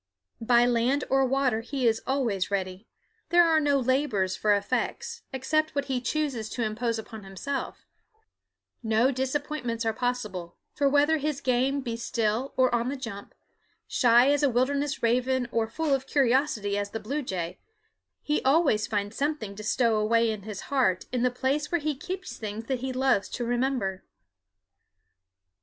By 0.41 0.65
land 0.65 1.03
or 1.11 1.25
water 1.27 1.61
he 1.61 1.87
is 1.87 2.01
always 2.07 2.49
ready; 2.49 2.87
there 3.29 3.45
are 3.47 3.59
no 3.59 3.77
labors 3.79 4.35
for 4.35 4.55
effects, 4.55 5.21
except 5.31 5.75
what 5.75 5.85
he 5.85 6.01
chooses 6.01 6.49
to 6.49 6.63
impose 6.63 6.97
upon 6.97 7.23
himself; 7.23 7.85
no 8.81 9.11
disappointments 9.11 9.85
are 9.85 9.93
possible, 9.93 10.55
for 10.73 10.89
whether 10.89 11.17
his 11.17 11.39
game 11.39 11.81
be 11.81 11.95
still 11.97 12.51
or 12.57 12.73
on 12.73 12.89
the 12.89 12.95
jump, 12.95 13.35
shy 13.87 14.31
as 14.31 14.41
a 14.41 14.49
wilderness 14.49 15.03
raven 15.03 15.47
or 15.51 15.67
full 15.67 15.93
of 15.93 16.07
curiosity 16.07 16.79
as 16.79 16.89
a 16.95 16.99
blue 16.99 17.21
jay, 17.21 17.59
he 18.23 18.41
always 18.41 18.87
finds 18.87 19.15
something 19.15 19.53
to 19.55 19.61
stow 19.63 19.97
away 19.97 20.31
in 20.31 20.41
his 20.41 20.61
heart 20.61 21.05
in 21.11 21.21
the 21.21 21.29
place 21.29 21.71
where 21.71 21.79
he 21.79 21.93
keeps 21.93 22.37
things 22.37 22.65
that 22.65 22.79
he 22.79 22.91
loves 22.91 23.29
to 23.29 23.45
remember. 23.45 24.03